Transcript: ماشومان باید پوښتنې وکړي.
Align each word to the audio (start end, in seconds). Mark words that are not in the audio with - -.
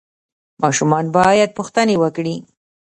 ماشومان 0.63 1.05
باید 1.17 1.55
پوښتنې 1.57 1.95
وکړي. 1.99 2.35